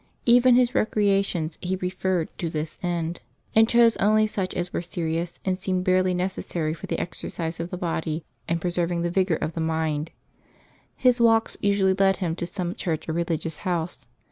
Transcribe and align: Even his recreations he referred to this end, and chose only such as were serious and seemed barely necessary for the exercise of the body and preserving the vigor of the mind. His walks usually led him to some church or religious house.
Even 0.25 0.55
his 0.55 0.73
recreations 0.73 1.59
he 1.61 1.75
referred 1.75 2.35
to 2.39 2.49
this 2.49 2.75
end, 2.81 3.21
and 3.53 3.69
chose 3.69 3.95
only 3.97 4.25
such 4.25 4.55
as 4.55 4.73
were 4.73 4.81
serious 4.81 5.39
and 5.45 5.59
seemed 5.59 5.83
barely 5.83 6.15
necessary 6.15 6.73
for 6.73 6.87
the 6.87 6.97
exercise 6.99 7.59
of 7.59 7.69
the 7.69 7.77
body 7.77 8.25
and 8.47 8.59
preserving 8.59 9.03
the 9.03 9.11
vigor 9.11 9.35
of 9.35 9.53
the 9.53 9.61
mind. 9.61 10.09
His 10.95 11.21
walks 11.21 11.55
usually 11.61 11.93
led 11.93 12.17
him 12.17 12.35
to 12.37 12.47
some 12.47 12.73
church 12.73 13.07
or 13.07 13.13
religious 13.13 13.57
house. 13.57 14.07